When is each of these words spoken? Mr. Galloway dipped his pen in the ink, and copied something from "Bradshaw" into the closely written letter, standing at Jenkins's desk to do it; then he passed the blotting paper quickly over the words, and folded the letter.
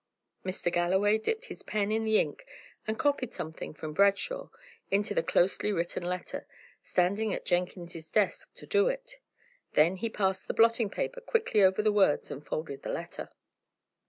Mr. 0.43 0.73
Galloway 0.73 1.19
dipped 1.19 1.45
his 1.45 1.61
pen 1.61 1.91
in 1.91 2.03
the 2.03 2.17
ink, 2.19 2.43
and 2.87 2.97
copied 2.97 3.35
something 3.35 3.71
from 3.71 3.93
"Bradshaw" 3.93 4.49
into 4.89 5.13
the 5.13 5.21
closely 5.21 5.71
written 5.71 6.01
letter, 6.01 6.47
standing 6.81 7.31
at 7.35 7.45
Jenkins's 7.45 8.09
desk 8.09 8.51
to 8.55 8.65
do 8.65 8.87
it; 8.87 9.19
then 9.73 9.97
he 9.97 10.09
passed 10.09 10.47
the 10.47 10.55
blotting 10.55 10.89
paper 10.89 11.21
quickly 11.21 11.61
over 11.61 11.83
the 11.83 11.93
words, 11.93 12.31
and 12.31 12.43
folded 12.43 12.81
the 12.81 12.89
letter. 12.89 13.29